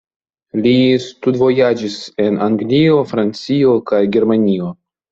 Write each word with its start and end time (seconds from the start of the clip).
Li 0.63 0.71
studvojaĝis 1.07 1.99
en 2.25 2.41
Anglio, 2.49 2.99
Francio 3.15 3.79
kaj 3.93 4.05
Germanio. 4.19 4.77